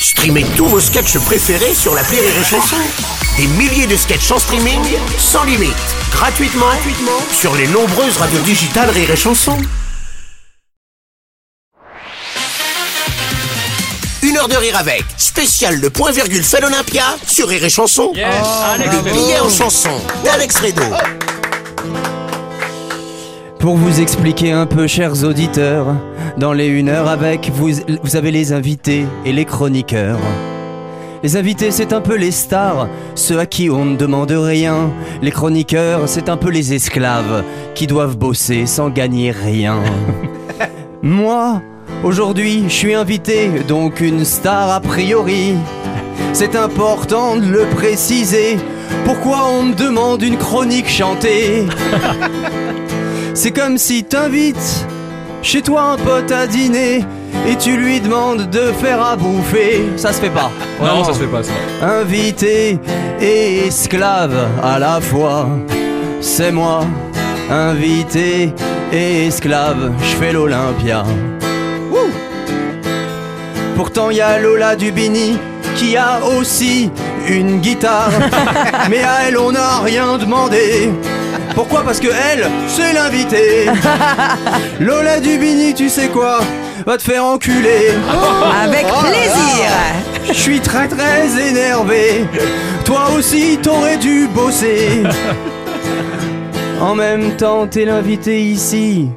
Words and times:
Streamez 0.00 0.44
tous 0.56 0.66
vos 0.66 0.80
sketchs 0.80 1.18
préférés 1.18 1.74
sur 1.74 1.94
la 1.94 2.02
Rire 2.02 2.22
et 2.22 2.44
Chanson. 2.44 2.76
Des 3.36 3.46
milliers 3.46 3.86
de 3.86 3.96
sketchs 3.96 4.30
en 4.30 4.38
streaming, 4.38 4.80
sans 5.18 5.44
limite, 5.44 5.74
gratuitement, 6.12 6.66
gratuitement 6.66 7.20
sur 7.32 7.54
les 7.56 7.66
nombreuses 7.66 8.16
radios 8.16 8.40
digitales 8.40 8.90
Rire 8.90 9.10
et 9.10 9.16
Chanson. 9.16 9.56
Une 14.22 14.36
heure 14.36 14.48
de 14.48 14.56
rire 14.56 14.76
avec, 14.76 15.04
spécial 15.16 15.80
le 15.80 15.90
point 15.90 16.10
virgule 16.10 16.42
fait 16.44 16.60
l'Olympia 16.60 17.16
sur 17.26 17.48
Rire 17.48 17.64
et 17.64 17.70
Chanson. 17.70 18.12
Le 18.14 19.12
billet 19.12 19.40
en 19.40 19.48
chanson 19.48 19.90
d'Alex 20.24 20.58
Redo. 20.60 20.82
Pour 23.58 23.76
vous 23.76 24.00
expliquer 24.00 24.52
un 24.52 24.66
peu, 24.66 24.86
chers 24.86 25.24
auditeurs, 25.24 25.96
dans 26.38 26.52
les 26.52 26.66
une 26.66 26.88
heure 26.88 27.08
avec, 27.08 27.50
vous, 27.50 27.70
vous 28.02 28.16
avez 28.16 28.30
les 28.30 28.52
invités 28.52 29.04
et 29.24 29.32
les 29.32 29.44
chroniqueurs. 29.44 30.20
Les 31.24 31.36
invités, 31.36 31.72
c'est 31.72 31.92
un 31.92 32.00
peu 32.00 32.16
les 32.16 32.30
stars, 32.30 32.88
ceux 33.16 33.40
à 33.40 33.46
qui 33.46 33.68
on 33.70 33.84
ne 33.84 33.96
demande 33.96 34.30
rien. 34.30 34.90
Les 35.20 35.32
chroniqueurs, 35.32 36.08
c'est 36.08 36.28
un 36.28 36.36
peu 36.36 36.50
les 36.50 36.74
esclaves 36.74 37.42
qui 37.74 37.88
doivent 37.88 38.16
bosser 38.16 38.66
sans 38.66 38.88
gagner 38.88 39.32
rien. 39.32 39.80
Moi, 41.02 41.60
aujourd'hui, 42.04 42.64
je 42.68 42.72
suis 42.72 42.94
invité, 42.94 43.48
donc 43.66 44.00
une 44.00 44.24
star 44.24 44.70
a 44.70 44.80
priori. 44.80 45.54
C'est 46.32 46.54
important 46.54 47.36
de 47.36 47.46
le 47.46 47.64
préciser. 47.74 48.58
Pourquoi 49.04 49.48
on 49.48 49.64
me 49.64 49.74
demande 49.74 50.22
une 50.22 50.36
chronique 50.36 50.88
chantée? 50.88 51.66
C'est 53.34 53.50
comme 53.50 53.76
si 53.76 54.04
t'invites 54.04 54.86
chez 55.42 55.62
toi 55.62 55.82
un 55.92 55.96
pote 55.96 56.30
à 56.32 56.46
dîner 56.46 57.04
et 57.48 57.56
tu 57.56 57.76
lui 57.76 58.00
demandes 58.00 58.48
de 58.50 58.72
faire 58.72 59.02
à 59.02 59.16
bouffer. 59.16 59.84
Ça 59.96 60.12
se 60.12 60.20
fait 60.20 60.30
pas. 60.30 60.50
Non, 60.80 61.04
ça 61.04 61.14
se 61.14 61.20
fait 61.20 61.26
pas 61.26 61.42
ça. 61.42 61.52
Invité 61.82 62.78
et 63.20 63.66
esclave 63.66 64.36
à 64.62 64.78
la 64.78 65.00
fois. 65.00 65.48
C'est 66.20 66.52
moi, 66.52 66.84
invité 67.50 68.52
et 68.92 69.26
esclave, 69.26 69.92
je 70.00 70.16
fais 70.16 70.32
l'Olympia. 70.32 71.04
Pourtant 73.76 74.10
y 74.10 74.20
a 74.20 74.40
Lola 74.40 74.74
Dubini 74.74 75.38
qui 75.76 75.96
a 75.96 76.20
aussi 76.36 76.90
une 77.28 77.60
guitare. 77.60 78.10
Mais 78.90 79.04
à 79.04 79.28
elle 79.28 79.38
on 79.38 79.52
n'a 79.52 79.78
rien 79.78 80.18
demandé. 80.18 80.90
Pourquoi 81.58 81.82
Parce 81.82 81.98
que 81.98 82.06
elle, 82.06 82.46
c'est 82.68 82.92
l'invité. 82.92 83.66
Lola 84.80 85.18
Dubini, 85.18 85.74
tu 85.74 85.88
sais 85.88 86.06
quoi 86.06 86.38
Va 86.86 86.96
te 86.96 87.02
faire 87.02 87.24
enculer. 87.24 87.94
Avec 88.62 88.86
Oh 88.88 89.02
là 89.02 89.02
là. 89.02 89.10
plaisir. 89.10 90.28
Je 90.28 90.40
suis 90.40 90.60
très 90.60 90.86
très 90.86 91.48
énervé. 91.50 92.26
Toi 92.84 93.08
aussi, 93.18 93.58
t'aurais 93.60 93.96
dû 93.96 94.28
bosser. 94.32 95.02
En 96.80 96.94
même 96.94 97.32
temps, 97.32 97.66
t'es 97.66 97.84
l'invité 97.86 98.40
ici. 98.40 99.08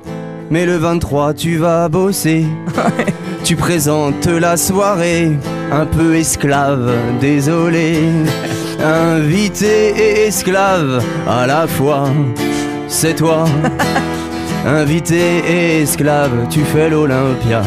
Mais 0.49 0.65
le 0.65 0.77
23, 0.77 1.35
tu 1.35 1.57
vas 1.57 1.89
bosser. 1.89 2.45
Tu 3.43 3.55
présentes 3.55 4.27
la 4.27 4.55
soirée, 4.55 5.31
un 5.71 5.85
peu 5.85 6.15
esclave, 6.15 6.91
désolé. 7.19 7.97
Invité 8.83 9.89
et 9.95 10.27
esclave 10.27 11.03
à 11.27 11.45
la 11.45 11.67
fois, 11.67 12.09
c'est 12.87 13.13
toi. 13.13 13.45
Invité 14.65 15.43
et 15.47 15.81
esclave, 15.81 16.47
tu 16.49 16.61
fais 16.61 16.89
l'Olympia. 16.89 17.61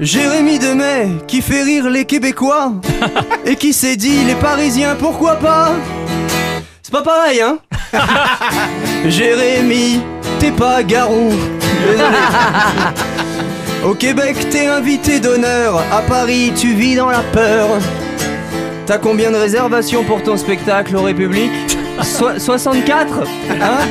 Jérémy 0.00 0.58
Demet 0.58 1.08
qui 1.26 1.42
fait 1.42 1.62
rire 1.62 1.90
les 1.90 2.06
Québécois 2.06 2.72
et 3.44 3.56
qui 3.56 3.74
s'est 3.74 3.96
dit 3.96 4.24
les 4.24 4.36
Parisiens 4.36 4.94
pourquoi 4.98 5.36
pas? 5.36 5.72
C'est 6.82 6.92
pas 6.92 7.02
pareil 7.02 7.42
hein? 7.42 7.58
Jérémy, 9.04 10.00
t'es 10.38 10.52
pas 10.52 10.82
garou. 10.82 11.32
Désolé. 11.86 13.24
Au 13.84 13.94
Québec, 13.94 14.36
t'es 14.50 14.66
invité 14.66 15.20
d'honneur. 15.20 15.82
À 15.92 16.02
Paris, 16.02 16.52
tu 16.56 16.74
vis 16.74 16.96
dans 16.96 17.10
la 17.10 17.20
peur. 17.32 17.68
T'as 18.86 18.98
combien 18.98 19.30
de 19.30 19.36
réservations 19.36 20.02
pour 20.04 20.22
ton 20.22 20.36
spectacle 20.36 20.96
au 20.96 21.02
République 21.02 21.52
Soi- 22.02 22.38
64 22.38 23.22
Hein? 23.60 23.86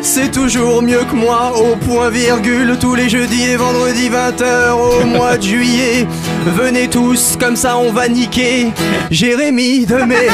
C'est 0.00 0.30
toujours 0.30 0.80
mieux 0.82 1.02
que 1.10 1.16
moi 1.16 1.52
au 1.58 1.74
point 1.76 2.08
virgule 2.08 2.76
tous 2.80 2.94
les 2.94 3.08
jeudis 3.08 3.42
et 3.50 3.56
vendredis 3.56 4.08
20h 4.08 4.72
au 4.72 5.04
mois 5.06 5.36
de 5.36 5.42
juillet. 5.42 6.06
Venez 6.46 6.88
tous, 6.88 7.36
comme 7.38 7.56
ça 7.56 7.76
on 7.76 7.90
va 7.92 8.08
niquer 8.08 8.68
Jérémy 9.10 9.86
Demé. 9.86 10.16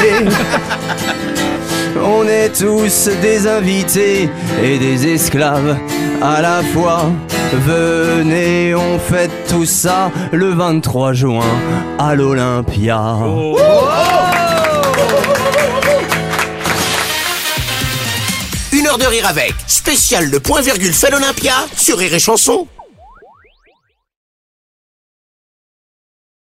On 2.07 2.27
est 2.27 2.49
tous 2.49 3.09
des 3.21 3.47
invités 3.47 4.29
et 4.61 4.77
des 4.77 5.13
esclaves 5.13 5.77
à 6.21 6.41
la 6.41 6.61
fois. 6.73 7.09
Venez, 7.53 8.75
on 8.75 8.99
fête 8.99 9.31
tout 9.47 9.65
ça 9.65 10.11
le 10.31 10.53
23 10.53 11.13
juin 11.13 11.45
à 11.99 12.15
l'Olympia. 12.15 13.17
Une 18.71 18.87
heure 18.87 18.97
de 18.97 19.05
rire 19.05 19.27
avec, 19.27 19.53
spécial 19.67 20.29
le 20.29 20.39
point 20.39 20.61
virgule 20.61 20.93
fait 20.93 21.09
l'Olympia 21.09 21.53
sur 21.77 21.97
Rire 21.97 22.13
et 22.13 22.19
Chanson. 22.19 22.67